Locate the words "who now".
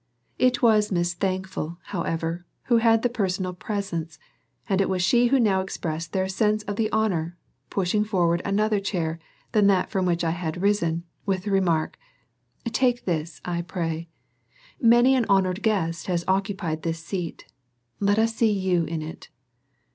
5.27-5.61